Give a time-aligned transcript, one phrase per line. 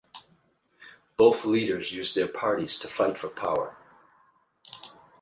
[1.15, 3.77] Both leaders used their parties to fight for power.